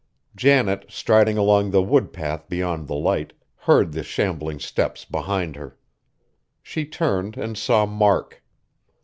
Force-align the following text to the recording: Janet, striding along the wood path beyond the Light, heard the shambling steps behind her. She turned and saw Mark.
Janet, 0.35 0.87
striding 0.89 1.37
along 1.37 1.69
the 1.69 1.83
wood 1.83 2.11
path 2.11 2.49
beyond 2.49 2.87
the 2.87 2.95
Light, 2.95 3.33
heard 3.55 3.91
the 3.91 4.01
shambling 4.01 4.57
steps 4.59 5.05
behind 5.05 5.55
her. 5.55 5.77
She 6.63 6.85
turned 6.85 7.37
and 7.37 7.55
saw 7.55 7.85
Mark. 7.85 8.41